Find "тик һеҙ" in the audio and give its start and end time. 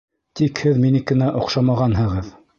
0.39-0.79